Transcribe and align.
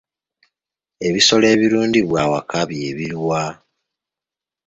Ebisolo 1.07 1.45
ebirundibwa 1.53 2.17
awaka 2.25 2.59
bye 2.69 2.89
biriwa? 2.97 3.43